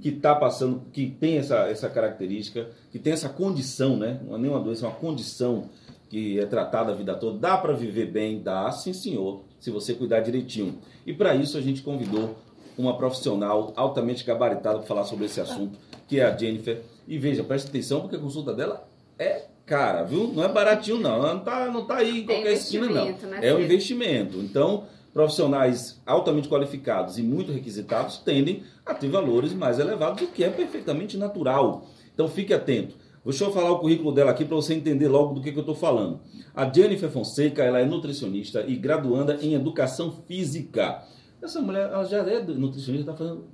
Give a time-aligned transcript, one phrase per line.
[0.00, 4.20] que está passando, que tem essa, essa característica, que tem essa condição, né?
[4.26, 5.68] Não é nem uma doença, é uma condição
[6.08, 7.38] que é tratada a vida toda.
[7.38, 8.42] Dá para viver bem?
[8.42, 10.78] Dá, sim senhor, se você cuidar direitinho.
[11.06, 12.36] E para isso a gente convidou
[12.76, 15.78] uma profissional altamente gabaritada para falar sobre esse assunto,
[16.08, 16.82] que é a Jennifer.
[17.06, 18.88] E veja, preste atenção, porque a consulta dela
[19.18, 20.28] é cara, viu?
[20.28, 21.16] Não é baratinho, não.
[21.16, 23.04] Ela não tá, não tá aí em qualquer esquina, não.
[23.04, 24.38] Né, é um investimento.
[24.38, 30.44] Então, profissionais altamente qualificados e muito requisitados tendem a ter valores mais elevados, o que
[30.44, 31.86] é perfeitamente natural.
[32.14, 32.94] Então, fique atento.
[33.24, 35.62] Deixa eu falar o currículo dela aqui para você entender logo do que, que eu
[35.62, 36.20] estou falando.
[36.54, 41.02] A Jennifer Fonseca, ela é nutricionista e graduanda em educação física.
[41.42, 43.46] Essa mulher, ela já é nutricionista, está fazendo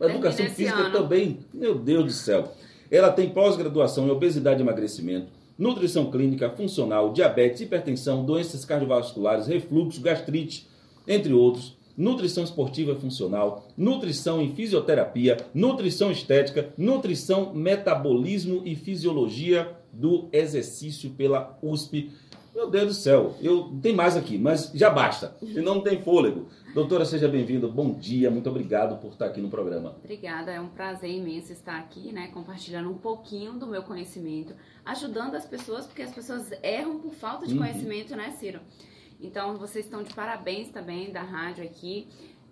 [0.00, 0.92] educação física ano.
[0.92, 1.40] também.
[1.52, 2.52] Meu Deus do céu.
[2.90, 5.28] Ela tem pós-graduação em obesidade e emagrecimento,
[5.60, 10.66] nutrição clínica, funcional, diabetes, hipertensão, doenças cardiovasculares, refluxo, gastrite,
[11.06, 11.78] entre outros.
[11.96, 21.58] Nutrição esportiva funcional, nutrição em fisioterapia, nutrição estética, nutrição, metabolismo e fisiologia do exercício pela
[21.62, 22.10] USP.
[22.54, 26.46] Meu Deus do céu, eu tem mais aqui, mas já basta, senão não tem fôlego.
[26.74, 27.66] Doutora, seja bem-vinda.
[27.66, 29.96] Bom dia, muito obrigado por estar aqui no programa.
[29.98, 34.54] Obrigada, é um prazer imenso estar aqui, né, compartilhando um pouquinho do meu conhecimento,
[34.84, 37.60] ajudando as pessoas, porque as pessoas erram por falta de uhum.
[37.60, 38.60] conhecimento, né, Ciro?
[39.20, 42.06] Então, vocês estão de parabéns também da rádio aqui.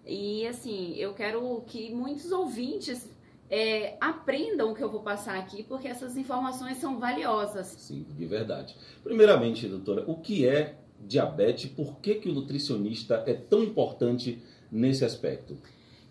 [0.04, 3.08] E assim, eu quero que muitos ouvintes
[3.48, 7.68] é, aprendam o que eu vou passar aqui, porque essas informações são valiosas.
[7.68, 8.76] Sim, de verdade.
[9.04, 15.04] Primeiramente, doutora, o que é diabetes, por que, que o nutricionista é tão importante nesse
[15.04, 15.56] aspecto?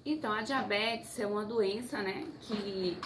[0.06, 2.98] Então, a diabetes é uma doença, né, que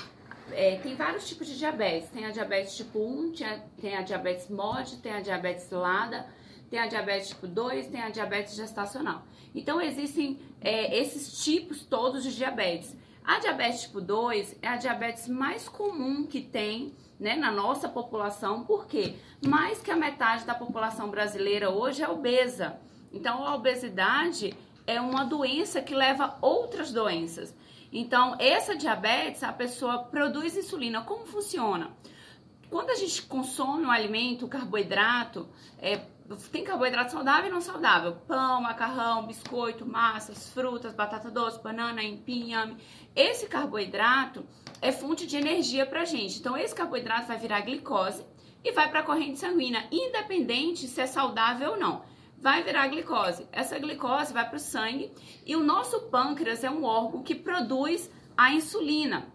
[0.51, 2.09] é, tem vários tipos de diabetes.
[2.09, 3.33] Tem a diabetes tipo 1,
[3.79, 6.27] tem a diabetes MOD, tem a diabetes LADA,
[6.69, 9.25] tem a diabetes tipo 2, tem a diabetes gestacional.
[9.53, 12.95] Então, existem é, esses tipos todos de diabetes.
[13.23, 18.63] A diabetes tipo 2 é a diabetes mais comum que tem né, na nossa população,
[18.63, 22.79] porque mais que a metade da população brasileira hoje é obesa.
[23.13, 27.55] Então, a obesidade é uma doença que leva outras doenças.
[27.93, 31.01] Então, essa diabetes, a pessoa produz insulina.
[31.01, 31.91] Como funciona?
[32.71, 36.01] Quando a gente consome um alimento, carboidrato, é,
[36.51, 38.13] tem carboidrato saudável e não saudável.
[38.27, 42.77] Pão, macarrão, biscoito, massas, frutas, batata doce, banana, empim, inhame.
[43.15, 44.43] Esse carboidrato
[44.81, 46.39] é fonte de energia pra gente.
[46.39, 48.25] Então, esse carboidrato vai virar glicose
[48.63, 52.03] e vai para a corrente sanguínea, independente se é saudável ou não.
[52.37, 53.47] Vai virar glicose.
[53.51, 55.11] Essa glicose vai para o sangue
[55.45, 59.27] e o nosso pâncreas é um órgão que produz a insulina.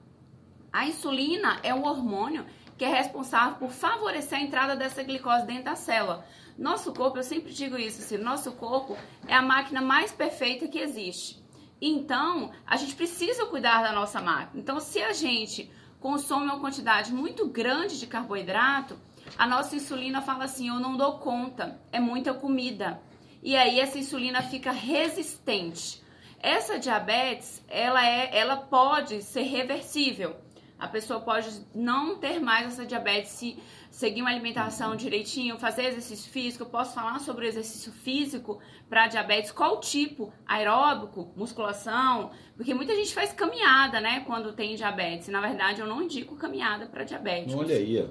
[0.73, 2.45] A insulina é um hormônio
[2.77, 6.27] que é responsável por favorecer a entrada dessa glicose dentro da célula.
[6.59, 8.97] Nosso corpo, eu sempre digo isso, assim, nosso corpo
[9.29, 11.43] é a máquina mais perfeita que existe.
[11.81, 14.61] Então, a gente precisa cuidar da nossa máquina.
[14.61, 15.71] Então, se a gente
[16.01, 18.99] consome uma quantidade muito grande de carboidrato,
[19.37, 23.01] a nossa insulina fala assim: eu não dou conta, é muita comida.
[23.43, 26.03] E aí essa insulina fica resistente.
[26.41, 30.37] Essa diabetes, ela é, ela pode ser reversível.
[30.79, 33.59] A pessoa pode não ter mais essa diabetes se
[33.91, 36.65] seguir uma alimentação direitinho, fazer exercício físico.
[36.65, 40.33] Eu posso falar sobre o exercício físico para diabetes, qual tipo?
[40.47, 42.31] Aeróbico, musculação?
[42.57, 45.29] Porque muita gente faz caminhada, né, quando tem diabetes.
[45.29, 47.55] Na verdade, eu não indico caminhada para diabetes.
[47.55, 48.07] Olha aí,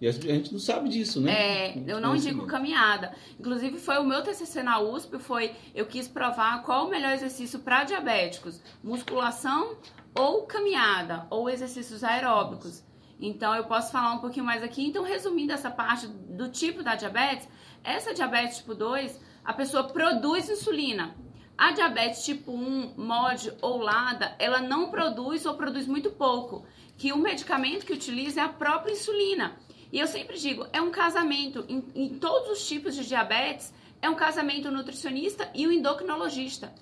[0.00, 1.32] e a gente não sabe disso, né?
[1.32, 3.12] É, eu não indico caminhada.
[3.38, 7.58] Inclusive, foi o meu TCC na USP, foi eu quis provar qual o melhor exercício
[7.58, 9.76] para diabéticos: musculação
[10.18, 12.82] ou caminhada, ou exercícios aeróbicos.
[13.20, 14.84] Então, eu posso falar um pouquinho mais aqui.
[14.84, 17.48] Então, resumindo essa parte do tipo da diabetes,
[17.84, 21.14] essa diabetes tipo 2, a pessoa produz insulina.
[21.56, 26.64] A diabetes tipo 1, MOD ou LADA, ela não produz ou produz muito pouco,
[26.96, 29.56] que o medicamento que utiliza é a própria insulina.
[29.92, 34.10] E eu sempre digo, é um casamento em, em todos os tipos de diabetes, é
[34.10, 36.72] um casamento nutricionista e o endocrinologista.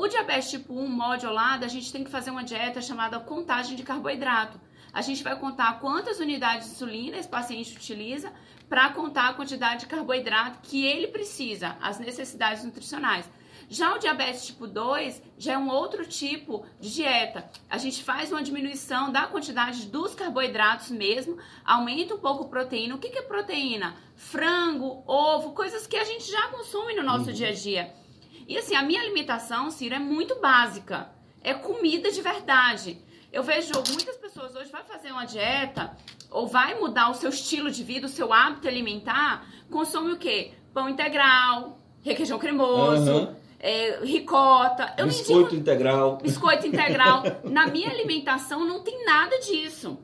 [0.00, 3.82] O diabetes tipo 1 modulado, a gente tem que fazer uma dieta chamada contagem de
[3.82, 4.58] carboidrato.
[4.94, 8.32] A gente vai contar quantas unidades de insulina esse paciente utiliza
[8.66, 13.28] para contar a quantidade de carboidrato que ele precisa, as necessidades nutricionais.
[13.68, 17.50] Já o diabetes tipo 2 já é um outro tipo de dieta.
[17.68, 22.94] A gente faz uma diminuição da quantidade dos carboidratos mesmo, aumenta um pouco a proteína.
[22.94, 23.94] O que é proteína?
[24.16, 27.34] Frango, ovo, coisas que a gente já consome no nosso uhum.
[27.34, 28.00] dia a dia.
[28.50, 31.10] E assim, a minha alimentação, Ciro, é muito básica.
[31.42, 32.98] É comida de verdade.
[33.32, 35.96] Eu vejo muitas pessoas hoje vai fazer uma dieta
[36.30, 40.52] ou vai mudar o seu estilo de vida, o seu hábito alimentar, consome o quê?
[40.74, 44.94] Pão integral, requeijão cremoso, uhum é, ricota.
[44.96, 46.16] Eu biscoito integral.
[46.16, 47.22] Biscoito integral.
[47.44, 49.98] Na minha alimentação não tem nada disso.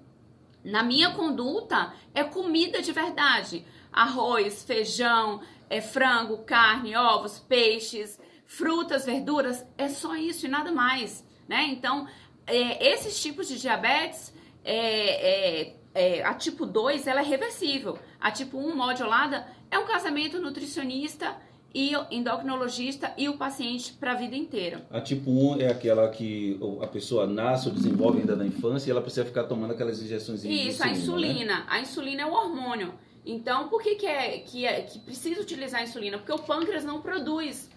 [0.62, 3.64] Na minha conduta é comida de verdade.
[3.90, 5.40] Arroz, feijão,
[5.70, 11.66] é frango, carne, ovos, peixes, frutas, verduras, é só isso e nada mais, né?
[11.68, 12.06] Então,
[12.46, 14.32] é, esses tipos de diabetes,
[14.64, 17.98] é, é, é a tipo 2, ela é reversível.
[18.20, 21.36] A tipo 1 modulada é um casamento nutricionista
[21.74, 24.86] e endocrinologista e o paciente para a vida inteira.
[24.90, 28.90] A tipo 1 é aquela que a pessoa nasce ou desenvolve ainda na infância e
[28.90, 31.58] ela precisa ficar tomando aquelas injeções Isso, insulina, a insulina.
[31.58, 31.64] Né?
[31.68, 32.94] A insulina é o hormônio.
[33.26, 36.16] Então, por que, que, é, que, é, que precisa utilizar a insulina?
[36.16, 37.68] Porque o pâncreas não produz.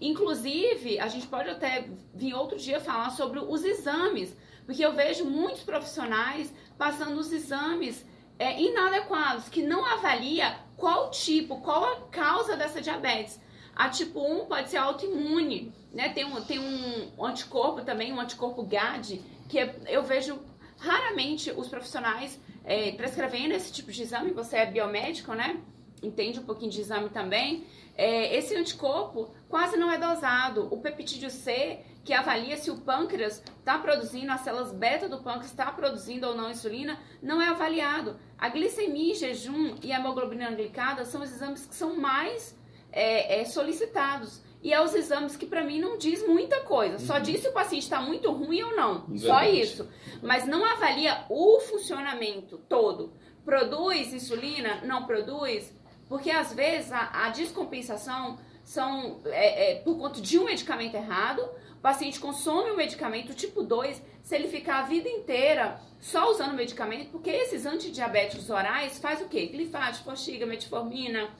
[0.00, 4.36] Inclusive, a gente pode até vir outro dia falar sobre os exames,
[4.66, 8.04] porque eu vejo muitos profissionais passando os exames
[8.38, 13.40] é, inadequados, que não avalia qual tipo, qual a causa dessa diabetes.
[13.74, 16.10] A tipo 1 pode ser autoimune, né?
[16.10, 20.38] Tem um, tem um anticorpo também, um anticorpo GAD, que é, eu vejo
[20.78, 24.32] raramente os profissionais é, prescrevendo esse tipo de exame.
[24.32, 25.60] Você é biomédico, né?
[26.02, 27.64] Entende um pouquinho de exame também.
[27.96, 30.66] É, esse anticorpo quase não é dosado.
[30.70, 35.50] O peptídeo C, que avalia se o pâncreas está produzindo, as células beta do pâncreas
[35.50, 38.16] está produzindo ou não insulina, não é avaliado.
[38.38, 42.58] A glicemia em jejum e a hemoglobina glicada são os exames que são mais
[42.90, 44.42] é, é, solicitados.
[44.62, 46.98] E é os exames que para mim não diz muita coisa.
[46.98, 47.22] Só uhum.
[47.22, 49.06] diz se o paciente está muito ruim ou não.
[49.06, 49.26] Verdade.
[49.26, 49.88] Só isso.
[50.22, 53.12] Mas não avalia o funcionamento todo.
[53.44, 54.80] Produz insulina?
[54.84, 55.76] Não produz?
[56.12, 61.40] Porque às vezes a, a descompensação são é, é, por conta de um medicamento errado.
[61.70, 66.52] O paciente consome o medicamento tipo 2, se ele ficar a vida inteira só usando
[66.52, 69.46] medicamento, porque esses antidiabéticos orais faz o quê?
[69.46, 71.30] Glifate, forxiga, metformina,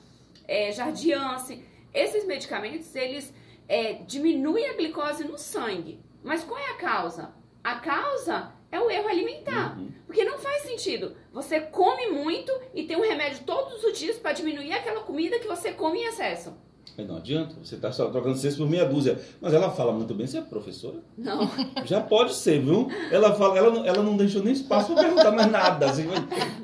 [0.47, 1.63] é, jardiance.
[1.93, 3.31] Esses medicamentos, eles
[3.67, 6.03] é, diminuem a glicose no sangue.
[6.23, 7.31] Mas qual é a causa?
[7.63, 9.77] A causa é o erro alimentar.
[9.77, 9.89] Uhum.
[10.07, 11.13] Porque não faz sentido.
[11.31, 15.47] Você come muito e tem um remédio todos os dias para diminuir aquela comida que
[15.47, 16.53] você come em excesso.
[16.97, 19.19] Mas não adianta, você está só trocando seis por meia dúzia.
[19.39, 20.99] Mas ela fala muito bem, você é professora?
[21.17, 21.49] Não.
[21.85, 22.87] Já pode ser, viu?
[23.11, 25.89] Ela, fala, ela, ela não deixou nem espaço para perguntar mais nada.
[25.89, 26.05] Assim,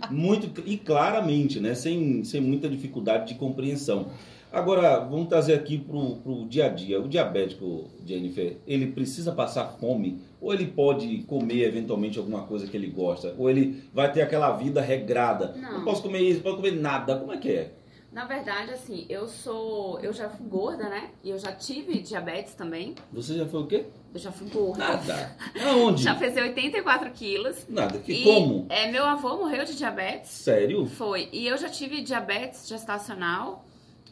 [0.09, 1.73] muito, e claramente, né?
[1.75, 4.07] Sem, sem muita dificuldade de compreensão.
[4.51, 7.00] Agora, vamos trazer aqui para o dia a dia.
[7.00, 10.21] O diabético, Jennifer, ele precisa passar fome?
[10.41, 13.36] Ou ele pode comer eventualmente alguma coisa que ele gosta?
[13.38, 15.53] Ou ele vai ter aquela vida regrada?
[15.57, 17.18] Não, não posso comer isso, não posso comer nada.
[17.18, 17.71] Como é que é?
[18.12, 20.00] Na verdade, assim, eu sou.
[20.00, 21.12] Eu já fui gorda, né?
[21.24, 22.95] E eu já tive diabetes também.
[23.13, 23.86] Você já foi o quê?
[24.12, 24.80] Eu já fui gorda.
[24.80, 25.36] Nada.
[25.69, 26.01] Aonde?
[26.01, 27.68] Já pesei 84 quilos.
[27.69, 28.00] Nada.
[28.00, 28.65] Que, e, como?
[28.69, 30.31] É, meu avô morreu de diabetes.
[30.31, 30.88] Sério?
[30.88, 31.30] Foi.
[31.31, 33.65] E eu já tive diabetes gestacional.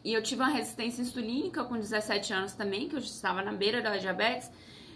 [0.04, 3.82] E eu tive uma resistência insulínica com 17 anos também, que eu estava na beira
[3.82, 4.48] da diabetes.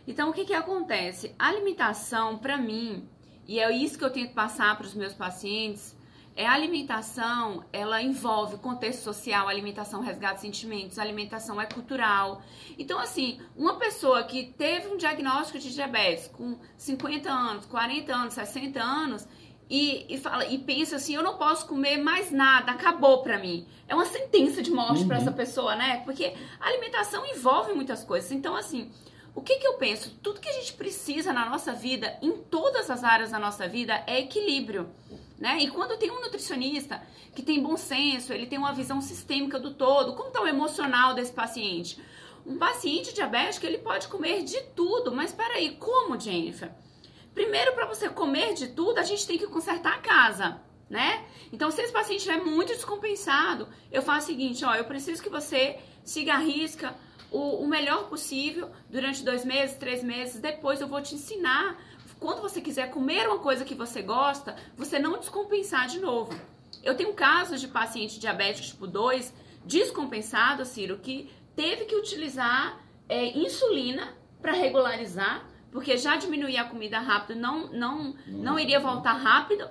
[0.06, 1.34] Então, o que que acontece?
[1.38, 3.08] A alimentação, para mim,
[3.46, 5.96] e é isso que eu tento passar para os meus pacientes,
[6.34, 12.42] é a alimentação, ela envolve contexto social, alimentação resgata sentimentos, alimentação é cultural.
[12.78, 18.34] Então, assim, uma pessoa que teve um diagnóstico de diabetes com 50 anos, 40 anos,
[18.34, 19.28] 60 anos,
[19.68, 23.66] e, e, fala, e pensa assim, eu não posso comer mais nada, acabou pra mim.
[23.88, 25.08] É uma sentença de morte uhum.
[25.08, 26.02] para essa pessoa, né?
[26.04, 28.32] Porque a alimentação envolve muitas coisas.
[28.32, 28.90] Então, assim,
[29.34, 30.10] o que, que eu penso?
[30.22, 34.02] Tudo que a gente precisa na nossa vida, em todas as áreas da nossa vida,
[34.06, 34.90] é equilíbrio.
[35.38, 35.58] Né?
[35.60, 37.02] E quando tem um nutricionista
[37.34, 41.14] que tem bom senso, ele tem uma visão sistêmica do todo, como está o emocional
[41.14, 41.98] desse paciente?
[42.46, 46.70] Um paciente diabético, ele pode comer de tudo, mas peraí, como, Jennifer?
[47.34, 50.60] Primeiro, para você comer de tudo, a gente tem que consertar a casa,
[50.92, 51.24] né?
[51.50, 55.30] Então, se esse paciente estiver muito descompensado, eu faço o seguinte, ó, eu preciso que
[55.30, 56.94] você siga a risca
[57.30, 61.78] o, o melhor possível durante dois meses, três meses, depois eu vou te ensinar
[62.20, 66.38] quando você quiser comer uma coisa que você gosta, você não descompensar de novo.
[66.84, 69.32] Eu tenho casos de paciente diabético tipo 2
[69.64, 76.98] descompensado, Ciro, que teve que utilizar é, insulina para regularizar, porque já diminuía a comida
[76.98, 79.66] rápido, não, não, não iria voltar rápido.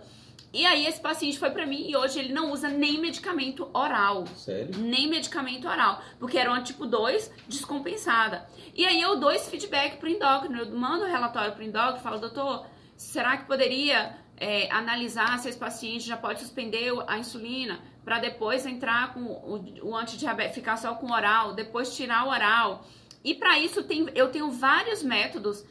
[0.53, 4.27] E aí esse paciente foi para mim e hoje ele não usa nem medicamento oral.
[4.35, 4.77] Sério?
[4.77, 8.45] Nem medicamento oral, porque era uma tipo 2 descompensada.
[8.75, 12.19] E aí eu dou esse feedback pro endócrino, eu mando o relatório pro endócrino, falo,
[12.19, 12.65] doutor,
[12.97, 18.65] será que poderia é, analisar se esse paciente já pode suspender a insulina para depois
[18.65, 22.85] entrar com o, o antidiabetes, ficar só com oral, depois tirar o oral.
[23.23, 25.63] E para isso tem, eu tenho vários métodos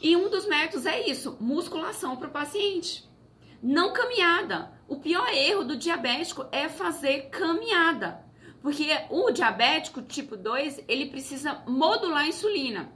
[0.00, 3.12] e um dos métodos é isso, musculação para o paciente
[3.64, 4.70] não caminhada.
[4.86, 8.22] O pior erro do diabético é fazer caminhada.
[8.60, 12.92] Porque o diabético tipo 2, ele precisa modular a insulina.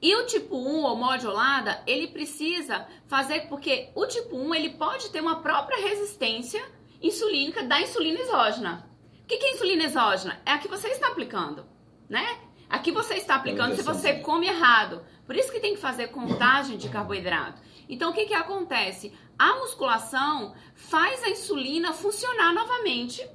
[0.00, 5.10] E o tipo 1 ou modulada, ele precisa fazer porque o tipo 1 ele pode
[5.10, 6.60] ter uma própria resistência
[7.00, 8.90] insulínica da insulina exógena.
[9.22, 10.40] O que é insulina exógena?
[10.44, 11.64] É a que você está aplicando,
[12.08, 12.40] né?
[12.68, 15.04] A que você está aplicando se você come errado.
[15.24, 17.62] Por isso que tem que fazer contagem de carboidrato.
[17.88, 19.12] Então, o que, que acontece?
[19.42, 23.28] A musculação faz a insulina funcionar novamente.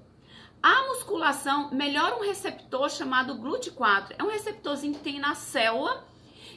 [0.64, 4.16] A musculação melhora um receptor chamado GLUT4.
[4.18, 6.08] É um receptorzinho que tem na célula.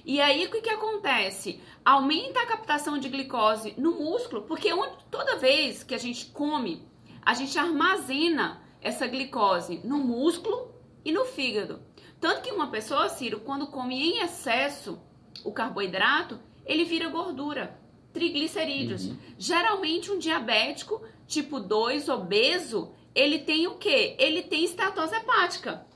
[0.05, 1.61] E aí, o que, que acontece?
[1.85, 6.89] Aumenta a captação de glicose no músculo, porque onde, toda vez que a gente come,
[7.21, 10.73] a gente armazena essa glicose no músculo
[11.05, 11.83] e no fígado.
[12.21, 15.03] Tanto que uma pessoa, Ciro, quando come em excesso
[15.43, 17.80] o carboidrato, ele vira gordura,
[18.13, 19.07] triglicerídeos.
[19.07, 19.17] Uhum.
[19.39, 24.17] Geralmente um diabético tipo 2, obeso, ele tem o quê?
[24.19, 25.87] Ele tem estatose hepática.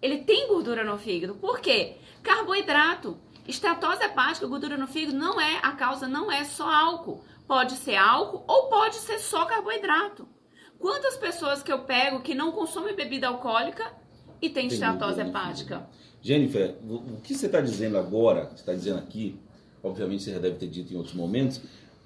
[0.00, 1.34] Ele tem gordura no fígado.
[1.34, 1.96] Por quê?
[2.22, 3.18] Carboidrato.
[3.46, 7.22] Estatose hepática, gordura no fígado, não é a causa, não é só álcool.
[7.46, 10.26] Pode ser álcool ou pode ser só carboidrato.
[10.78, 13.84] Quantas pessoas que eu pego que não consomem bebida alcoólica
[14.40, 15.88] e tem, tem estatose hepática?
[16.22, 19.38] Jennifer, o que você está dizendo agora, você está dizendo aqui,
[19.84, 21.60] obviamente você já deve ter dito em outros momentos,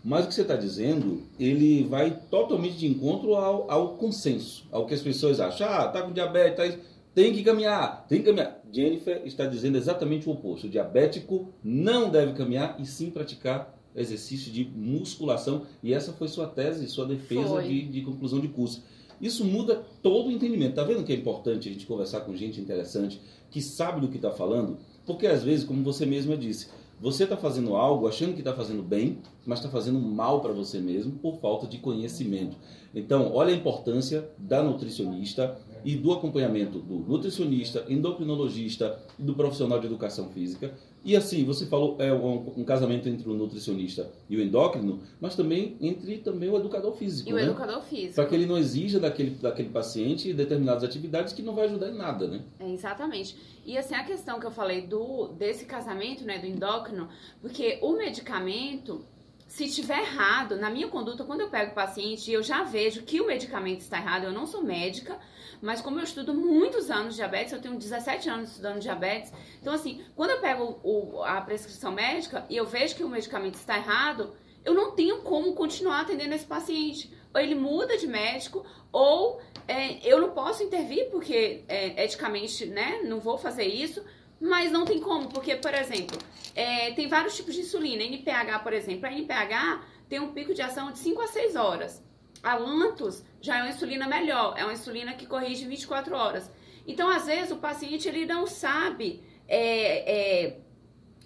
[0.05, 4.87] mas o que você está dizendo, ele vai totalmente de encontro ao, ao, consenso, ao
[4.87, 5.69] que as pessoas acham.
[5.69, 6.81] Ah, tá com diabetes, tá,
[7.15, 8.61] tem que caminhar, tem que caminhar.
[8.73, 10.67] Jennifer está dizendo exatamente o oposto.
[10.67, 15.63] O diabético não deve caminhar e sim praticar exercício de musculação.
[15.83, 18.85] E essa foi sua tese, sua defesa de, de, conclusão de curso.
[19.21, 20.77] Isso muda todo o entendimento.
[20.77, 23.21] Tá vendo que é importante a gente conversar com gente interessante,
[23.51, 24.79] que sabe do que está falando?
[25.05, 26.69] Porque às vezes, como você mesma disse,
[27.01, 30.81] você está fazendo algo achando que está fazendo bem, mas está fazendo mal para você
[30.81, 32.57] mesmo por falta de conhecimento.
[32.95, 39.79] Então, olha a importância da nutricionista e do acompanhamento do nutricionista, endocrinologista e do profissional
[39.81, 40.73] de educação física
[41.05, 45.37] e assim, você falou é um, um, casamento entre o nutricionista e o endócrino, mas
[45.37, 47.31] também entre também o educador físico.
[47.31, 47.43] E né?
[47.43, 48.17] o educador físico.
[48.17, 51.97] Para que ele não exija daquele, daquele paciente determinadas atividades que não vai ajudar em
[51.97, 52.43] nada, né?
[52.59, 53.37] É, exatamente.
[53.65, 57.09] E assim, a questão que eu falei do desse casamento, né, do endócrino,
[57.41, 59.05] porque o medicamento,
[59.49, 63.03] se tiver errado, na minha conduta, quando eu pego o paciente e eu já vejo
[63.03, 65.19] que o medicamento está errado, eu não sou médica,
[65.61, 70.05] mas como eu estudo muitos anos diabetes, eu tenho 17 anos estudando diabetes, então assim,
[70.15, 74.35] quando eu pego o, a prescrição médica e eu vejo que o medicamento está errado,
[74.65, 77.11] eu não tenho como continuar atendendo esse paciente.
[77.33, 83.01] Ou ele muda de médico, ou é, eu não posso intervir porque é, eticamente, né,
[83.05, 84.05] não vou fazer isso,
[84.41, 86.17] mas não tem como, porque, por exemplo,
[86.55, 88.03] é, tem vários tipos de insulina.
[88.03, 92.05] NPH, por exemplo, a NPH tem um pico de ação de 5 a 6 horas.
[92.43, 96.51] A Lantus já é uma insulina melhor, é uma insulina que corrige 24 horas.
[96.87, 100.61] Então, às vezes, o paciente ele não sabe é, é,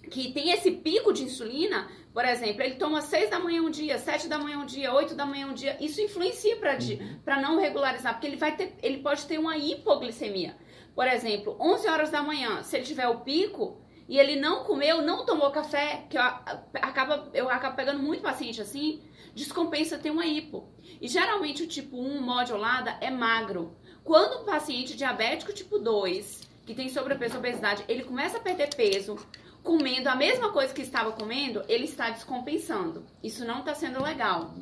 [0.09, 1.87] que tem esse pico de insulina.
[2.13, 5.15] Por exemplo, ele toma 6 da manhã um dia, 7 da manhã um dia, 8
[5.15, 5.77] da manhã um dia.
[5.79, 6.77] Isso influencia para
[7.35, 7.41] uhum.
[7.41, 10.55] não regularizar, porque ele, vai ter, ele pode ter uma hipoglicemia.
[10.95, 15.01] Por exemplo, 11 horas da manhã, se ele tiver o pico, e ele não comeu,
[15.01, 19.01] não tomou café, que eu, acaba, eu acabo pegando muito paciente assim,
[19.33, 20.69] descompensa ter uma hipo.
[21.01, 23.75] E geralmente o tipo 1 modulada é magro.
[24.03, 29.15] Quando o paciente diabético tipo 2, que tem sobrepeso obesidade, ele começa a perder peso,
[29.63, 33.05] comendo a mesma coisa que estava comendo, ele está descompensando.
[33.23, 34.53] Isso não está sendo legal.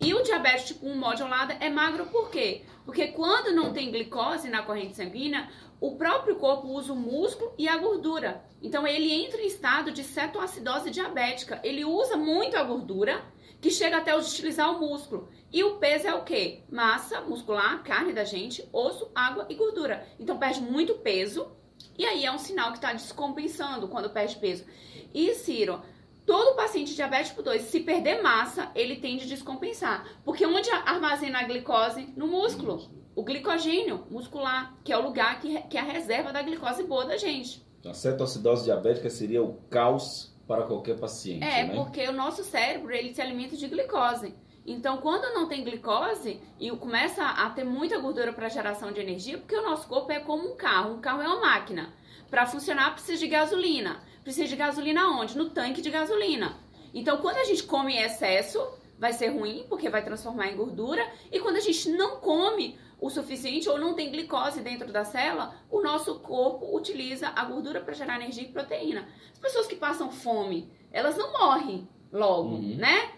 [0.00, 2.62] E o diabetes tipo 1 modulada é magro por quê?
[2.84, 5.48] Porque quando não tem glicose na corrente sanguínea,
[5.80, 8.44] o próprio corpo usa o músculo e a gordura.
[8.62, 11.60] Então ele entra em estado de cetoacidose diabética.
[11.64, 13.24] Ele usa muito a gordura,
[13.60, 15.28] que chega até utilizar o músculo.
[15.52, 16.62] E o peso é o quê?
[16.70, 20.06] Massa muscular, carne da gente, osso, água e gordura.
[20.20, 21.50] Então perde muito peso
[21.98, 24.64] e aí é um sinal que está descompensando quando perde peso.
[25.12, 25.80] E Ciro,
[26.26, 30.06] todo paciente diabético 2, se perder massa, ele tende a descompensar.
[30.24, 32.12] Porque onde armazena a glicose?
[32.16, 32.88] No músculo.
[33.16, 37.04] O glicogênio muscular, que é o lugar que, que é a reserva da glicose boa
[37.04, 37.66] da gente.
[37.84, 41.74] A cetoacidose diabética seria o caos para qualquer paciente, É, né?
[41.74, 44.34] porque o nosso cérebro, ele se alimenta de glicose.
[44.66, 49.38] Então, quando não tem glicose e começa a ter muita gordura para geração de energia,
[49.38, 50.94] porque o nosso corpo é como um carro.
[50.94, 51.94] Um carro é uma máquina.
[52.28, 54.02] Para funcionar, precisa de gasolina.
[54.22, 55.38] Precisa de gasolina onde?
[55.38, 56.58] No tanque de gasolina.
[56.92, 58.60] Então, quando a gente come em excesso,
[58.98, 61.06] vai ser ruim, porque vai transformar em gordura.
[61.32, 65.54] E quando a gente não come o suficiente ou não tem glicose dentro da célula,
[65.70, 69.08] o nosso corpo utiliza a gordura para gerar energia e proteína.
[69.32, 72.76] As pessoas que passam fome, elas não morrem logo, uhum.
[72.76, 73.12] né?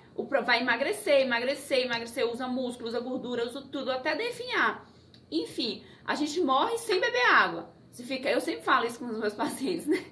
[0.45, 4.87] Vai emagrecer, emagrecer, emagrecer, usa músculo, usa gordura, usa tudo até definhar.
[5.31, 7.71] enfim, a gente morre sem beber água.
[7.91, 10.05] Se fica, eu sempre falo isso com os meus pacientes, né?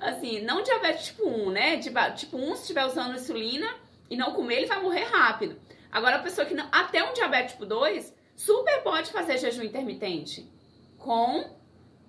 [0.00, 1.78] Assim, não diabetes tipo 1, né?
[1.78, 3.68] Tipo, tipo 1, se estiver usando insulina
[4.08, 5.56] e não comer, ele vai morrer rápido.
[5.90, 6.68] Agora, a pessoa que não.
[6.70, 10.50] Até um diabetes tipo 2, super pode fazer jejum intermitente
[10.98, 11.56] com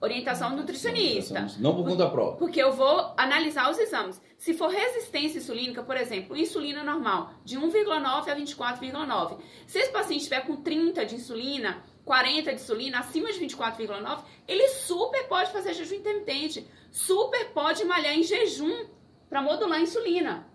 [0.02, 1.48] orientação nutricionista.
[1.60, 2.38] Não por conta própria.
[2.38, 4.22] Porque eu vou analisar os exames.
[4.38, 9.40] Se for resistência insulínica, por exemplo, insulina normal, de 1,9 a 24,9.
[9.66, 14.68] Se esse paciente estiver com 30 de insulina, 40 de insulina, acima de 24,9, ele
[14.70, 16.68] super pode fazer jejum intermitente.
[16.92, 18.86] Super pode malhar em jejum
[19.28, 20.48] para modular a insulina.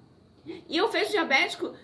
[0.47, 1.75] E eu vejo diabético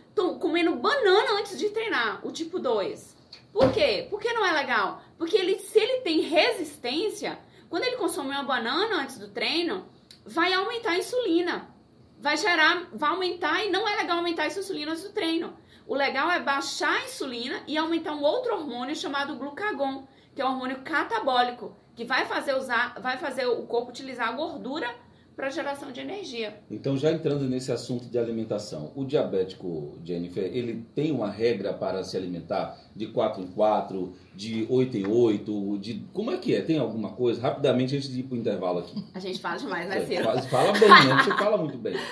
[0.40, 3.17] comendo banana antes de treinar, o tipo 2.
[3.52, 4.07] Por quê?
[4.11, 5.02] Porque não é legal?
[5.17, 7.38] Porque ele, se ele tem resistência,
[7.69, 9.87] quando ele consome uma banana antes do treino,
[10.25, 11.78] vai aumentar a insulina.
[12.21, 15.57] Vai gerar, vai aumentar e não é legal aumentar a insulina antes do treino.
[15.87, 20.45] O legal é baixar a insulina e aumentar um outro hormônio chamado glucagon, que é
[20.45, 24.93] um hormônio catabólico, que vai fazer usar, vai fazer o corpo utilizar a gordura
[25.38, 26.61] para geração de energia.
[26.68, 32.02] Então, já entrando nesse assunto de alimentação, o diabético, Jennifer, ele tem uma regra para
[32.02, 36.04] se alimentar de 4 em 4, de 8 em 8, de...
[36.12, 36.61] Como é que é?
[36.61, 37.40] Tem alguma coisa?
[37.40, 39.00] Rapidamente, antes de ir para o intervalo aqui.
[39.14, 40.25] A gente fala demais, né, Ciro?
[40.25, 41.23] Fala, fala bem, né?
[41.23, 41.95] Você fala muito bem.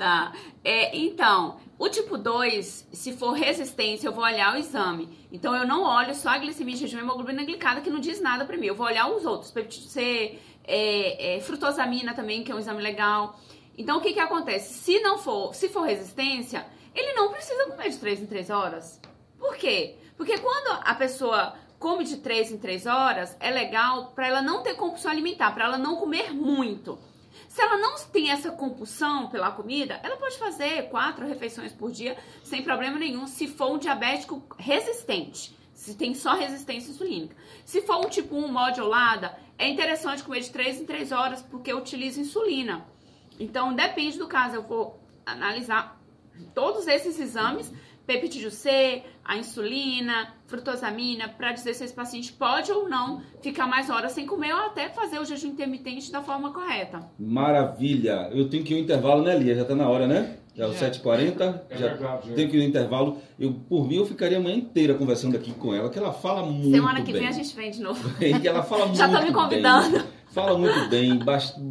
[0.00, 0.32] Tá.
[0.64, 5.10] É, então, o tipo 2, se for resistência, eu vou olhar o exame.
[5.30, 8.46] Então, eu não olho só a glicemia, jejum e hemoglobina glicada, que não diz nada
[8.46, 8.64] para mim.
[8.64, 10.38] Eu vou olhar os outros, peptídeo C
[10.70, 13.38] é, é, frutosamina também, que é um exame legal.
[13.76, 14.74] Então, o que que acontece?
[14.74, 19.00] Se não for, se for resistência, ele não precisa comer de 3 em 3 horas.
[19.38, 19.96] Por quê?
[20.16, 24.62] Porque quando a pessoa come de 3 em 3 horas, é legal para ela não
[24.62, 26.98] ter compulsão alimentar, para ela não comer muito.
[27.48, 32.16] Se ela não tem essa compulsão pela comida, ela pode fazer quatro refeições por dia
[32.44, 37.34] sem problema nenhum, se for um diabético resistente, se tem só resistência insulínica.
[37.64, 41.72] Se for um tipo 1 modulada, é interessante comer de 3 em 3 horas porque
[41.72, 42.84] utiliza insulina.
[43.38, 44.56] Então, depende do caso.
[44.56, 45.98] Eu vou analisar
[46.54, 47.72] todos esses exames,
[48.06, 53.88] peptídeo C, a insulina, frutosamina, para dizer se esse paciente pode ou não ficar mais
[53.88, 57.10] horas sem comer ou até fazer o jejum intermitente da forma correta.
[57.18, 58.28] Maravilha!
[58.34, 59.54] Eu tenho que ir no intervalo, né, Lia?
[59.54, 60.36] Já está na hora, né?
[60.54, 63.18] Já é o 7h40, é já verdade, tenho que ir no intervalo.
[63.38, 66.44] Eu, por mim, eu ficaria a manhã inteira conversando aqui com ela, que ela fala
[66.44, 66.72] muito bem.
[66.72, 67.20] Semana que bem.
[67.22, 68.10] vem a gente vem de novo.
[68.18, 69.98] que ela fala muito Já tô me convidando.
[69.98, 71.18] Bem, fala muito bem,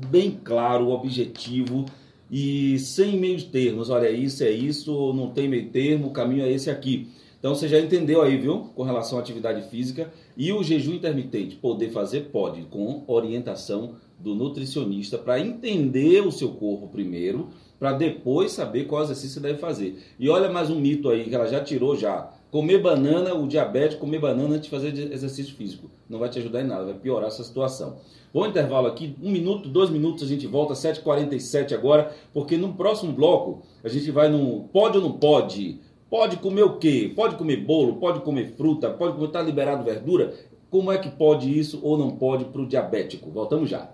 [0.09, 1.85] bem claro, objetivo
[2.31, 3.89] e sem meios termos.
[3.89, 7.09] Olha, isso é isso, não tem meio termo, o caminho é esse aqui.
[7.39, 8.69] Então você já entendeu aí, viu?
[8.75, 11.55] Com relação à atividade física e o jejum intermitente.
[11.55, 12.29] Poder fazer?
[12.31, 19.03] Pode, com orientação do nutricionista para entender o seu corpo primeiro para depois saber qual
[19.03, 19.97] exercício você deve fazer.
[20.19, 22.29] E olha mais um mito aí que ela já tirou já.
[22.51, 25.89] Comer banana, o diabético comer banana antes de fazer exercício físico.
[26.09, 27.97] Não vai te ajudar em nada, vai piorar essa situação.
[28.33, 33.13] Bom intervalo aqui, um minuto, dois minutos, a gente volta, 7h47 agora, porque no próximo
[33.13, 35.79] bloco a gente vai no pode ou não pode?
[36.09, 37.11] Pode comer o quê?
[37.15, 40.33] Pode comer bolo, pode comer fruta, pode comer, tá liberado verdura?
[40.69, 43.31] Como é que pode isso ou não pode para o diabético?
[43.31, 43.89] Voltamos já.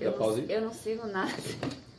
[0.00, 1.32] Eu, não, eu não sigo nada.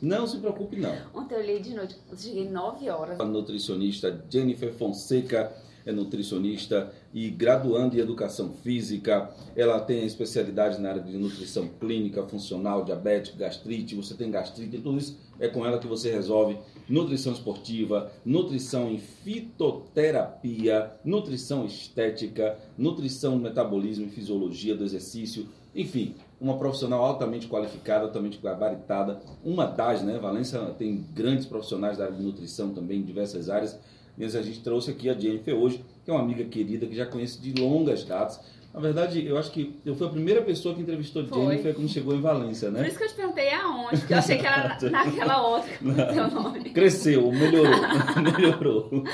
[0.00, 0.94] Não se preocupe, não.
[1.14, 3.18] Ontem eu li de noite, cheguei 9 horas.
[3.18, 5.52] A nutricionista Jennifer Fonseca
[5.86, 9.30] é nutricionista e graduando em educação física.
[9.54, 13.94] Ela tem especialidade na área de nutrição clínica, funcional, diabetes, gastrite.
[13.94, 16.58] Você tem gastrite, tudo isso é com ela que você resolve.
[16.88, 25.46] Nutrição esportiva, nutrição em fitoterapia, nutrição estética, nutrição metabolismo e fisiologia do exercício.
[25.74, 30.18] Enfim, uma profissional altamente qualificada, altamente gabaritada, uma das, né?
[30.18, 33.78] Valência tem grandes profissionais da área de nutrição também, em diversas áreas.
[34.18, 37.06] E a gente trouxe aqui a Jennifer hoje, que é uma amiga querida, que já
[37.06, 38.40] conhece de longas datas.
[38.72, 41.40] Na verdade, eu acho que eu fui a primeira pessoa que entrevistou Foi.
[41.40, 42.80] Jennifer quando chegou em Valência, né?
[42.80, 45.72] Por isso que eu te perguntei aonde, porque eu achei que era naquela outra
[46.12, 46.70] teu nome.
[46.70, 47.72] Cresceu, melhorou,
[48.22, 49.04] melhorou.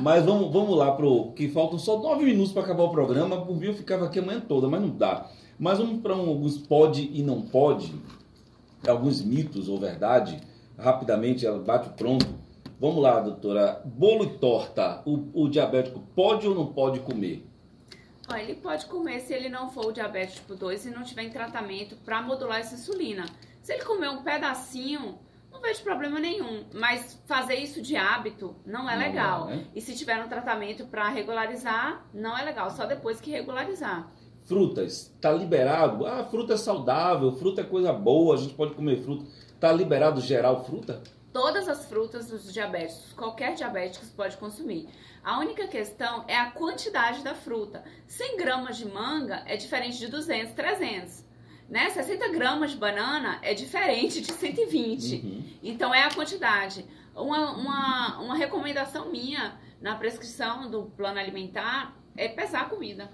[0.00, 3.44] Mas vamos, vamos lá pro que faltam só nove minutos para acabar o programa.
[3.44, 5.28] Por mim eu ficava aqui a manhã toda, mas não dá.
[5.62, 7.94] Mas vamos para um, alguns pode e não pode,
[8.84, 10.40] alguns mitos ou verdade.
[10.76, 12.26] Rapidamente, ela bate pronto.
[12.80, 13.80] Vamos lá, doutora.
[13.84, 17.46] Bolo e torta, o, o diabético pode ou não pode comer?
[18.28, 21.22] Olha, ele pode comer se ele não for o diabetes tipo 2 e não tiver
[21.22, 23.24] em tratamento para modular essa insulina.
[23.62, 25.16] Se ele comer um pedacinho,
[25.48, 26.64] não vejo problema nenhum.
[26.74, 29.48] Mas fazer isso de hábito não é não legal.
[29.48, 29.66] É, né?
[29.76, 32.68] E se tiver um tratamento para regularizar, não é legal.
[32.68, 34.10] Só depois que regularizar
[34.44, 36.06] frutas, está liberado.
[36.06, 39.24] Ah, fruta é saudável, fruta é coisa boa, a gente pode comer fruta.
[39.54, 41.02] Está liberado geral fruta?
[41.32, 44.88] Todas as frutas dos diabéticos, qualquer diabético pode consumir.
[45.24, 47.82] A única questão é a quantidade da fruta.
[48.06, 51.24] 100 gramas de manga é diferente de 200, 300.
[51.70, 51.88] Né?
[51.88, 55.14] 60 gramas de banana é diferente de 120.
[55.14, 55.44] Uhum.
[55.62, 56.84] Então é a quantidade.
[57.14, 63.10] Uma, uma, uma recomendação minha na prescrição do plano alimentar é pesar a comida.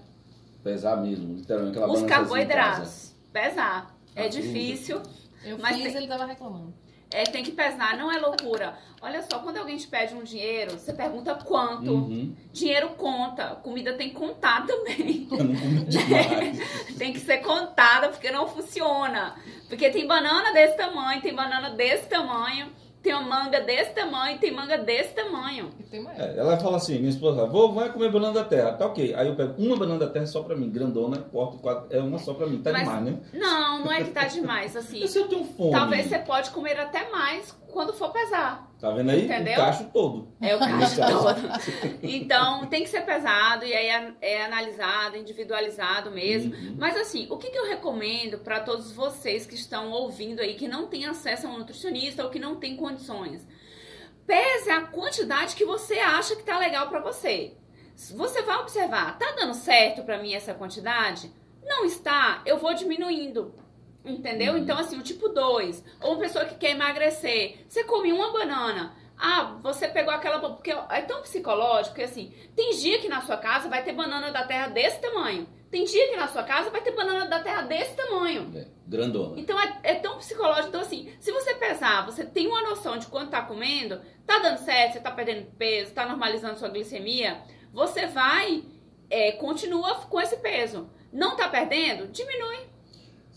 [0.63, 1.79] Pesar mesmo, literalmente.
[1.79, 3.15] Os carboidratos.
[3.31, 3.95] Pesar.
[4.15, 5.01] É difícil.
[5.43, 5.97] Eu mas fiz, tem...
[5.97, 6.73] ele tava reclamando.
[7.11, 8.77] É, tem que pesar, não é loucura.
[9.01, 11.91] Olha só, quando alguém te pede um dinheiro, você pergunta quanto.
[11.91, 12.35] Uhum.
[12.53, 15.27] Dinheiro conta, comida tem que contar também.
[15.31, 16.53] Eu não é,
[16.99, 19.35] tem que ser contada, porque não funciona.
[19.67, 22.67] Porque tem banana desse tamanho, tem banana desse tamanho.
[23.01, 25.69] Tem uma manga desse tamanho, tem manga desse tamanho.
[25.91, 28.73] É, ela fala assim, minha esposa, vou, vai comer banana da terra.
[28.73, 29.13] Tá ok.
[29.15, 32.19] Aí eu pego uma banana da terra só pra mim, grandona, corto quatro, é uma
[32.19, 32.61] só pra mim.
[32.61, 33.19] Tá Mas, demais, né?
[33.33, 35.05] Não, não é que tá demais, assim.
[35.07, 35.71] se eu tenho fome.
[35.71, 38.68] Talvez você pode comer até mais quando for pesar.
[38.79, 39.25] Tá vendo aí?
[39.25, 39.53] Entendeu?
[39.53, 40.27] O cacho todo.
[40.41, 41.99] É o cacho todo.
[42.01, 46.55] Então, tem que ser pesado e aí é, é analisado, individualizado mesmo.
[46.55, 46.75] Uhum.
[46.77, 50.67] Mas assim, o que, que eu recomendo para todos vocês que estão ouvindo aí, que
[50.67, 53.45] não têm acesso a um nutricionista ou que não têm condições?
[54.25, 57.57] Pese a quantidade que você acha que tá legal para você.
[58.15, 61.29] Você vai observar, tá dando certo para mim essa quantidade?
[61.61, 63.53] Não está, eu vou diminuindo.
[64.09, 64.57] Entendeu?
[64.57, 65.83] Então, assim, o tipo 2.
[66.01, 67.65] Ou uma pessoa que quer emagrecer.
[67.67, 68.95] Você come uma banana.
[69.17, 70.39] Ah, você pegou aquela.
[70.39, 74.31] Porque é tão psicológico que, assim, tem dia que na sua casa vai ter banana
[74.31, 75.47] da terra desse tamanho.
[75.69, 78.51] Tem dia que na sua casa vai ter banana da terra desse tamanho.
[78.55, 79.39] É, grandona.
[79.39, 80.69] Então é, é, tão psicológico.
[80.69, 84.57] Então, assim, se você pesar, você tem uma noção de quanto tá comendo, tá dando
[84.57, 87.39] certo, você tá perdendo peso, tá normalizando sua glicemia,
[87.71, 88.63] você vai,
[89.11, 90.89] é, continua com esse peso.
[91.13, 92.07] Não tá perdendo?
[92.07, 92.67] Diminui.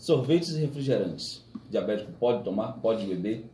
[0.03, 1.41] Sorvetes e refrigerantes.
[1.69, 2.73] Diabético pode tomar?
[2.73, 3.49] Pode beber?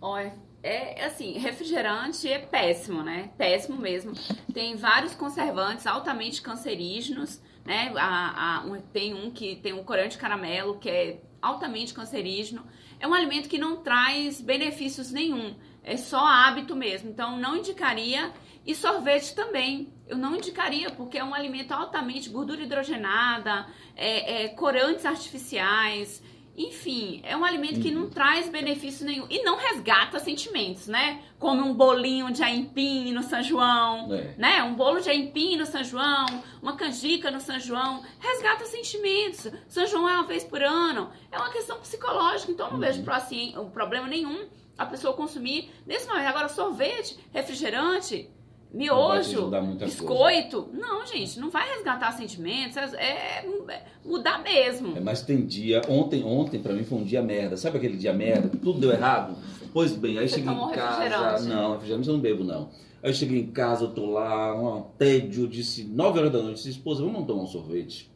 [0.00, 0.32] Olha,
[0.62, 3.30] é assim, refrigerante é péssimo, né?
[3.36, 4.14] Péssimo mesmo.
[4.54, 7.92] Tem vários conservantes altamente cancerígenos, né?
[7.98, 12.64] A, a, um, tem um que tem um corante caramelo que é altamente cancerígeno.
[12.98, 15.54] É um alimento que não traz benefícios nenhum.
[15.84, 17.10] É só hábito mesmo.
[17.10, 18.32] Então, não indicaria.
[18.66, 19.92] E sorvete também.
[20.06, 26.22] Eu não indicaria, porque é um alimento altamente gordura hidrogenada, é, é, corantes artificiais.
[26.56, 28.10] Enfim, é um alimento que não uhum.
[28.10, 31.22] traz benefício nenhum e não resgata sentimentos, né?
[31.38, 34.34] Como um bolinho de aipim no São João, é.
[34.36, 34.62] né?
[34.62, 36.26] Um bolo de aipim no São João,
[36.60, 39.50] uma canjica no São João, resgata sentimentos.
[39.68, 41.10] São João é uma vez por ano.
[41.30, 42.80] É uma questão psicológica, então não uhum.
[42.80, 44.46] vejo assim, problema nenhum
[44.76, 46.26] a pessoa consumir nesse momento.
[46.26, 48.28] Agora, sorvete, refrigerante,
[48.72, 50.62] miojo, biscoito.
[50.62, 50.78] Coisa.
[50.80, 54.96] Não, gente, não vai resgatar sentimentos, é, é, mudar mesmo.
[54.96, 57.56] É, mas tem dia, ontem, ontem para mim foi um dia merda.
[57.56, 58.48] Sabe aquele dia merda?
[58.48, 59.36] Tudo deu errado?
[59.72, 61.48] Pois bem, aí Você cheguei em casa.
[61.48, 62.68] Não, refrigerante eu não bebo, não.
[63.02, 66.56] Aí eu cheguei em casa, eu tô lá, um tédio, disse, 9 horas da noite,
[66.56, 68.10] disse, esposa, vamos tomar um sorvete.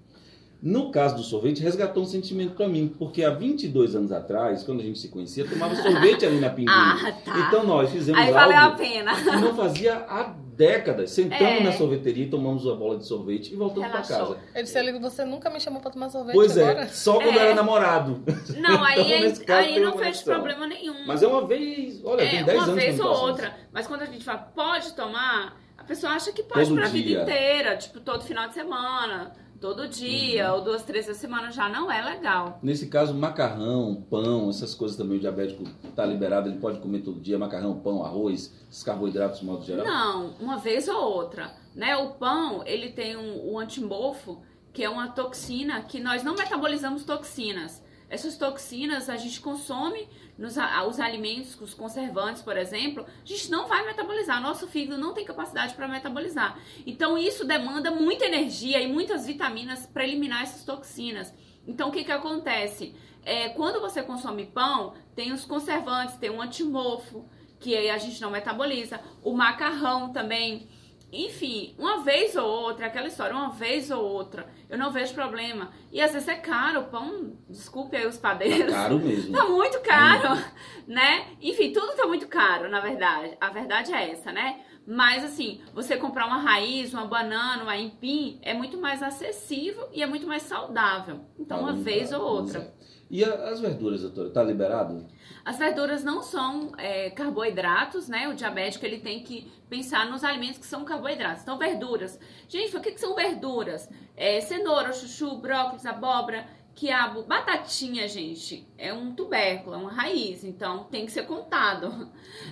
[0.60, 4.80] No caso do sorvete, resgatou um sentimento para mim, porque há 22 anos atrás, quando
[4.80, 6.70] a gente se conhecia, tomava sorvete ali na Pinguim.
[6.72, 7.38] ah, tá.
[7.48, 9.14] Então nós fizemos Aí valeu a pena.
[9.14, 11.10] que não fazia há décadas.
[11.10, 11.62] Sentamos é.
[11.62, 14.38] na sorveteria, tomamos uma bola de sorvete e voltamos para casa.
[14.54, 16.84] Eu disse, ali, você nunca me chamou para tomar sorvete Pois é, agora?
[16.84, 17.42] é, só quando é.
[17.42, 18.22] era namorado.
[18.56, 21.06] Não, aí, então, aí, aí não fez problema nenhum.
[21.06, 23.56] Mas é uma vez, olha, é, tem 10 anos Uma vez ou outra.
[23.72, 27.22] Mas quando a gente fala, pode tomar, a pessoa acha que pode para a vida
[27.22, 30.58] inteira, tipo, todo final de semana todo dia uhum.
[30.58, 32.58] ou duas, três vezes semana já não é legal.
[32.62, 37.18] Nesse caso, macarrão, pão, essas coisas também o diabético está liberado, ele pode comer todo
[37.18, 39.86] dia macarrão, pão, arroz, esses carboidratos de modo geral?
[39.86, 41.50] Não, uma vez ou outra.
[41.74, 41.96] Né?
[41.96, 47.02] O pão, ele tem um, um antimorfo, que é uma toxina que nós não metabolizamos
[47.02, 47.82] toxinas.
[48.14, 50.54] Essas toxinas a gente consome nos
[50.88, 54.40] os alimentos, os conservantes, por exemplo, a gente não vai metabolizar.
[54.40, 56.56] Nosso fígado não tem capacidade para metabolizar.
[56.86, 61.34] Então isso demanda muita energia e muitas vitaminas para eliminar essas toxinas.
[61.66, 62.94] Então o que que acontece?
[63.24, 68.30] É, quando você consome pão, tem os conservantes, tem o antimofo, que a gente não
[68.30, 69.00] metaboliza.
[69.24, 70.68] O macarrão também
[71.14, 75.70] enfim, uma vez ou outra, aquela história, uma vez ou outra, eu não vejo problema.
[75.92, 78.72] E às vezes é caro, o pão, desculpe aí os padeiros.
[78.72, 79.32] Tá caro mesmo.
[79.32, 80.40] Tá muito caro,
[80.86, 81.28] né?
[81.40, 83.36] Enfim, tudo tá muito caro, na verdade.
[83.40, 84.60] A verdade é essa, né?
[84.86, 90.02] Mas assim, você comprar uma raiz, uma banana, uma empim, é muito mais acessível e
[90.02, 91.20] é muito mais saudável.
[91.38, 92.74] Então, uma vez ou outra.
[93.10, 95.06] E as verduras, doutora, tá liberado?
[95.44, 98.28] As verduras não são é, carboidratos, né?
[98.28, 101.42] O diabético ele tem que pensar nos alimentos que são carboidratos.
[101.42, 102.18] Então, verduras.
[102.48, 103.88] Gente, o que, que são verduras?
[104.16, 110.84] É, cenoura, chuchu, brócolis, abóbora, quiabo, batatinha, gente, é um tubérculo, é uma raiz, então
[110.84, 112.10] tem que ser contado.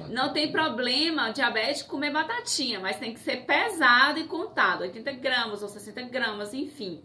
[0.09, 5.63] Não tem problema diabético comer batatinha, mas tem que ser pesado e contado, 80 gramas
[5.63, 7.03] ou 60 gramas, enfim.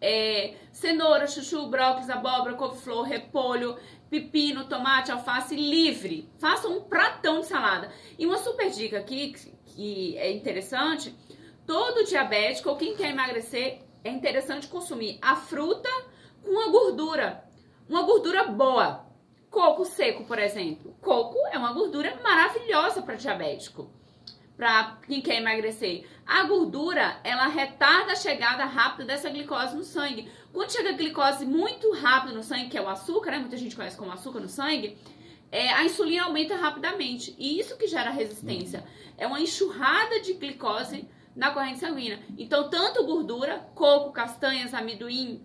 [0.00, 3.76] É, cenoura, chuchu, brócolis, abóbora, couve-flor, repolho,
[4.08, 6.28] pepino, tomate, alface livre.
[6.38, 7.92] Faça um pratão de salada.
[8.18, 9.34] E uma super dica aqui
[9.66, 11.14] que é interessante,
[11.66, 15.90] todo diabético ou quem quer emagrecer é interessante consumir a fruta
[16.42, 17.44] com a gordura.
[17.88, 19.06] Uma gordura boa.
[19.50, 20.96] Coco seco, por exemplo.
[21.00, 23.90] Coco é uma gordura maravilhosa para diabético.
[24.60, 26.06] Para quem quer emagrecer.
[26.26, 30.30] A gordura, ela retarda a chegada rápida dessa glicose no sangue.
[30.52, 33.38] Quando chega a glicose muito rápido no sangue, que é o açúcar, né?
[33.38, 34.98] Muita gente conhece como açúcar no sangue.
[35.50, 37.34] É, a insulina aumenta rapidamente.
[37.38, 38.84] E isso que gera resistência.
[39.16, 42.20] É uma enxurrada de glicose na corrente sanguínea.
[42.36, 45.40] Então, tanto gordura, coco, castanhas, amendoim,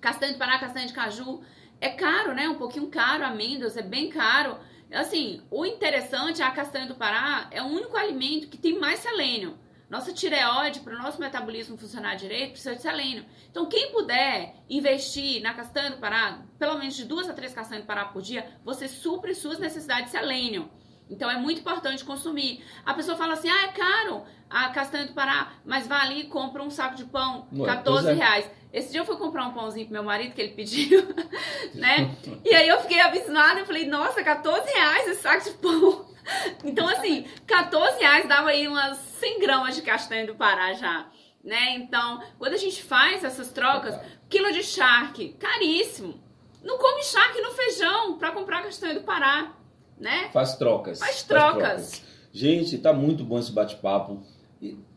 [0.00, 1.42] Castanha de Pará, castanha de caju.
[1.80, 2.48] É caro, né?
[2.48, 4.56] Um pouquinho caro, amêndoas, é bem caro.
[4.92, 9.00] Assim, o interessante é a castanha do Pará é o único alimento que tem mais
[9.00, 9.58] selênio.
[9.88, 13.24] Nossa tireoide, para o nosso metabolismo funcionar direito, precisa de selênio.
[13.50, 17.84] Então, quem puder investir na castanha do Pará, pelo menos de duas a três castanhas
[17.84, 20.68] do Pará por dia, você supre suas necessidades de selênio.
[21.08, 22.64] Então, é muito importante consumir.
[22.84, 24.24] A pessoa fala assim, ah, é caro
[24.66, 28.08] a castanha do Pará, mas vai ali e compra um saco de pão, Ué, 14
[28.08, 28.12] é.
[28.12, 28.50] reais.
[28.72, 31.02] Esse dia eu fui comprar um pãozinho pro meu marido, que ele pediu,
[31.74, 32.14] né?
[32.44, 36.06] E aí eu fiquei abismada, eu falei, nossa, 14 reais esse saco de pão.
[36.64, 41.06] Então, assim, 14 reais dava aí umas 100 gramas de castanha do Pará já,
[41.42, 41.74] né?
[41.76, 43.96] Então, quando a gente faz essas trocas,
[44.28, 46.20] quilo de charque, caríssimo.
[46.64, 49.52] Não come charque no feijão para comprar castanha do Pará,
[49.96, 50.28] né?
[50.32, 50.98] Faz trocas.
[50.98, 51.62] Faz trocas.
[51.62, 52.16] Faz trocas.
[52.32, 54.22] Gente, tá muito bom esse bate-papo.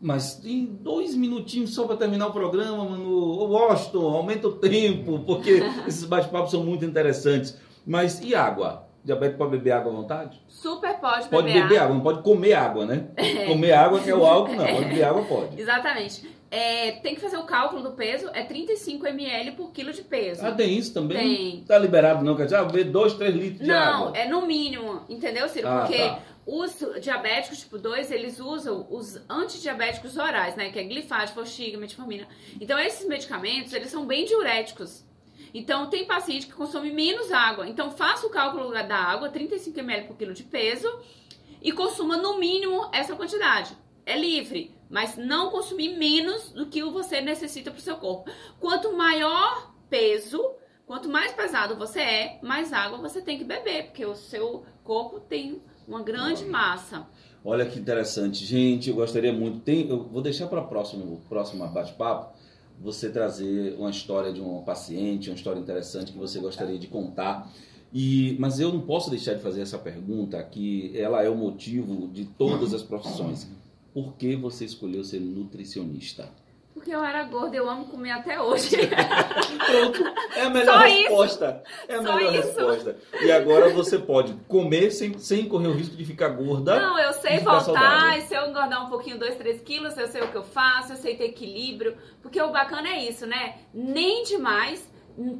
[0.01, 3.43] Mas em dois minutinhos só para terminar o programa, mano.
[3.49, 7.57] Washington, aumenta o tempo, porque esses bate-papos são muito interessantes.
[7.85, 8.87] Mas e água?
[9.03, 10.41] Diabetes pode beber água à vontade?
[10.47, 13.07] Super pode beber Pode beber água, água não pode comer água, né?
[13.17, 13.45] É.
[13.45, 14.65] Comer água que é o álcool, não.
[14.65, 15.59] Pode beber água, pode.
[15.59, 16.39] Exatamente.
[16.51, 20.45] É, tem que fazer o cálculo do peso, é 35 ml por quilo de peso.
[20.45, 21.17] Ah, tem isso também?
[21.17, 21.63] Tem.
[21.63, 24.07] Tá liberado não, quer dizer, ah, beber 2, 3 litros de água.
[24.07, 25.67] Não, é no mínimo, entendeu, Ciro?
[25.67, 26.19] Ah, Porque tá.
[26.51, 30.71] Os diabéticos tipo 2, eles usam os antidiabéticos orais, né?
[30.71, 32.27] Que é glifade, forxiga, metformina.
[32.59, 35.05] Então, esses medicamentos, eles são bem diuréticos.
[35.53, 37.69] Então, tem paciente que consome menos água.
[37.69, 40.91] Então, faça o cálculo da água, 35 ml por quilo de peso,
[41.61, 43.77] e consuma no mínimo essa quantidade.
[44.03, 48.31] É livre, mas não consumir menos do que você necessita para o seu corpo.
[48.59, 50.55] Quanto maior peso,
[50.87, 55.19] quanto mais pesado você é, mais água você tem que beber, porque o seu corpo
[55.19, 57.05] tem uma grande massa.
[57.43, 58.45] Olha que interessante.
[58.45, 59.59] Gente, eu gostaria muito.
[59.59, 62.37] Tem, eu vou deixar para o próximo, próximo bate-papo
[62.79, 67.51] você trazer uma história de um paciente, uma história interessante que você gostaria de contar.
[67.91, 72.07] E, mas eu não posso deixar de fazer essa pergunta, que ela é o motivo
[72.07, 73.49] de todas as profissões.
[73.93, 76.29] Por que você escolheu ser nutricionista?
[76.79, 78.77] Porque eu era gorda, eu amo comer até hoje.
[79.67, 79.99] Pronto,
[80.33, 81.63] é a melhor Só resposta.
[81.65, 81.91] Isso.
[81.91, 82.97] É a melhor Só resposta.
[83.13, 83.25] Isso.
[83.25, 86.79] E agora você pode comer sem, sem correr o risco de ficar gorda.
[86.79, 90.21] Não, eu sei voltar, e se eu engordar um pouquinho, 2, 3 quilos, eu sei
[90.21, 91.97] o que eu faço, eu sei ter equilíbrio.
[92.21, 93.57] Porque o bacana é isso, né?
[93.73, 94.89] Nem demais,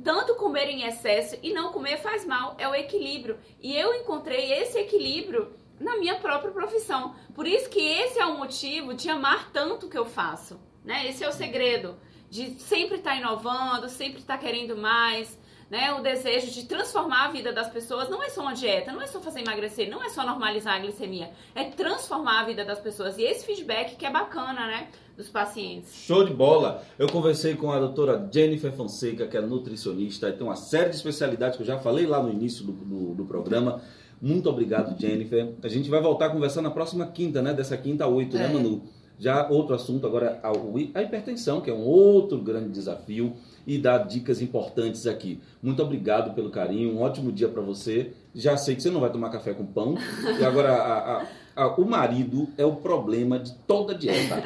[0.03, 3.39] tanto comer em excesso e não comer faz mal, é o equilíbrio.
[3.61, 7.15] E eu encontrei esse equilíbrio na minha própria profissão.
[7.33, 10.67] Por isso que esse é o motivo de amar tanto o que eu faço.
[10.89, 11.07] Né?
[11.07, 11.95] Esse é o segredo
[12.31, 15.37] de sempre estar tá inovando, sempre estar tá querendo mais.
[15.69, 15.93] Né?
[15.93, 19.05] O desejo de transformar a vida das pessoas não é só uma dieta, não é
[19.05, 23.19] só fazer emagrecer, não é só normalizar a glicemia, é transformar a vida das pessoas.
[23.19, 24.87] E esse feedback que é bacana, né?
[25.15, 25.93] Dos pacientes.
[25.93, 26.83] Show de bola!
[26.97, 30.95] Eu conversei com a doutora Jennifer Fonseca, que é nutricionista, e tem uma série de
[30.95, 33.79] especialidades que eu já falei lá no início do, do, do programa.
[34.19, 35.53] Muito obrigado, Jennifer.
[35.61, 37.53] A gente vai voltar a conversar na próxima quinta, né?
[37.53, 38.47] Dessa quinta a oito, né, é.
[38.47, 38.89] né, Manu?
[39.19, 40.39] Já outro assunto agora,
[40.95, 43.33] a hipertensão, que é um outro grande desafio
[43.67, 45.41] e dar dicas importantes aqui.
[45.61, 48.13] Muito obrigado pelo carinho, um ótimo dia para você.
[48.33, 49.95] Já sei que você não vai tomar café com pão.
[50.39, 54.41] E agora a, a, a, o marido é o problema de toda dieta.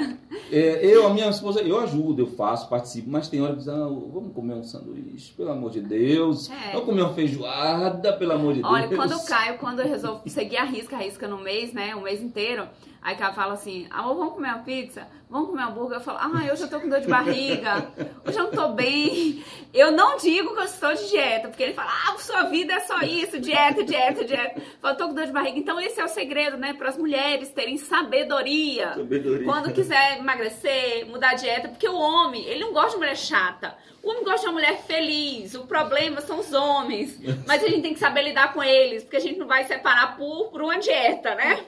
[0.52, 3.68] É, eu, a minha esposa, eu ajudo, eu faço, participo, mas tem hora que diz,
[3.70, 6.50] ah, vamos comer um sanduíche, pelo amor de Deus.
[6.50, 6.72] É.
[6.74, 9.00] Vamos comer uma feijoada, pelo amor de Olha, Deus.
[9.00, 11.96] Olha, quando eu caio, quando eu resolvo seguir a risca, a risca no mês, né,
[11.96, 12.68] um mês inteiro,
[13.04, 15.08] Aí ela fala assim, amor, vamos comer uma pizza?
[15.34, 15.98] Vamos comer hambúrguer?
[15.98, 17.88] Eu falo, ah, eu já tô com dor de barriga,
[18.24, 19.44] hoje eu não tô bem.
[19.74, 22.80] Eu não digo que eu estou de dieta, porque ele fala, ah, sua vida é
[22.82, 24.60] só isso, dieta, dieta, dieta.
[24.60, 25.58] Eu falo, tô com dor de barriga.
[25.58, 28.94] Então esse é o segredo, né, para as mulheres terem sabedoria.
[28.94, 29.44] sabedoria.
[29.44, 33.76] Quando quiser emagrecer, mudar a dieta, porque o homem, ele não gosta de mulher chata.
[34.04, 35.56] O homem gosta de uma mulher feliz.
[35.56, 37.18] O problema são os homens.
[37.48, 40.18] Mas a gente tem que saber lidar com eles, porque a gente não vai separar
[40.18, 41.64] por, por uma dieta, né?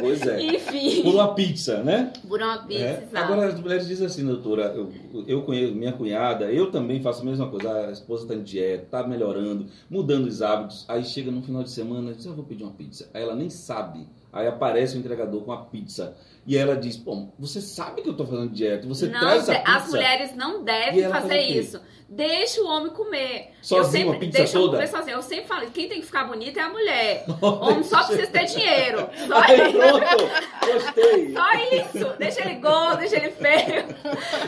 [0.00, 0.40] Pois é.
[0.42, 1.02] Enfim.
[1.02, 2.10] Por uma pizza, né?
[2.26, 3.03] Por uma pizza, é.
[3.12, 4.92] Agora as mulheres dizem assim, doutora, eu,
[5.26, 7.88] eu conheço minha cunhada, eu também faço a mesma coisa.
[7.88, 10.84] A esposa está em dieta, está melhorando, mudando os hábitos.
[10.88, 13.08] Aí chega no final de semana, diz, eu vou pedir uma pizza.
[13.12, 14.06] Aí ela nem sabe.
[14.34, 16.16] Aí aparece o entregador com a pizza.
[16.46, 19.54] E ela diz, pô, você sabe que eu tô fazendo dieta, você não, traz essa
[19.60, 19.76] pizza.
[19.76, 21.80] As mulheres não devem fazer isso.
[22.06, 23.52] Deixa o homem comer.
[23.62, 24.76] Sozinho, uma pizza deixa toda?
[24.76, 25.16] Comer sozinho.
[25.16, 27.24] Eu sempre falo, quem tem que ficar bonita é a mulher.
[27.40, 29.08] Homem só precisa ter dinheiro.
[29.26, 31.32] Só Aí, pronto, gostei.
[31.34, 32.16] Só isso.
[32.18, 33.84] Deixa ele gordo, deixa ele feio.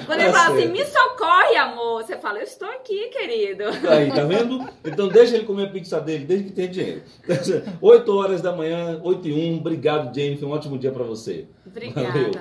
[0.05, 2.05] Quando ele fala assim, me socorre, amor.
[2.05, 3.65] Você fala, eu estou aqui, querido.
[3.89, 4.69] Aí, tá vendo?
[4.85, 7.03] Então deixa ele comer a pizza dele, desde que tenha dinheiro.
[7.81, 9.63] 8 horas da manhã, 8 e 1.
[9.77, 10.49] Obrigado, Jennifer.
[10.49, 11.47] Um ótimo dia para você.
[11.67, 12.11] Obrigada.
[12.11, 12.33] Valeu.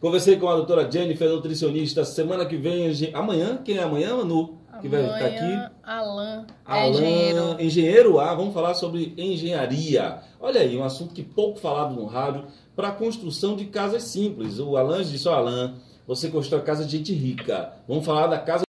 [0.00, 2.04] Conversei com a doutora Jennifer, nutricionista.
[2.04, 4.58] Semana que vem, amanhã, quem é amanhã, Manu?
[4.80, 5.74] Que vai estar aqui.
[5.82, 7.56] Alan, Alan, engenheiro.
[7.60, 10.18] Engenheiro A, vamos falar sobre engenharia.
[10.40, 12.44] Olha aí, um assunto que pouco falado no rádio
[12.76, 14.58] para a construção de casas simples.
[14.58, 15.74] O Alan disse: Ó, Alan,
[16.06, 17.72] você construiu a casa de gente rica.
[17.88, 18.62] Vamos falar da casa